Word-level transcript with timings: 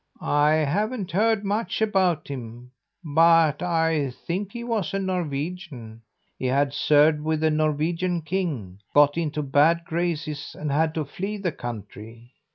"I 0.19 0.53
haven't 0.53 1.11
heard 1.11 1.45
much 1.45 1.79
about 1.79 2.27
him, 2.27 2.71
but 3.03 3.61
I 3.61 4.09
think 4.09 4.51
he 4.51 4.63
was 4.63 4.95
a 4.95 4.99
Norwegian. 4.99 6.01
He 6.39 6.47
had 6.47 6.73
served 6.73 7.21
with 7.21 7.43
a 7.43 7.51
Norwegian 7.51 8.23
king, 8.23 8.79
got 8.95 9.15
into 9.15 9.41
his 9.43 9.51
bad 9.51 9.83
graces, 9.85 10.55
and 10.57 10.71
had 10.71 10.95
to 10.95 11.05
flee 11.05 11.37
the 11.37 11.51
country. 11.51 12.33